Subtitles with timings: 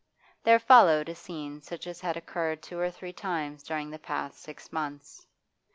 [0.41, 4.39] There followed a scene such as had occurred two or three times during the past
[4.39, 5.27] six months.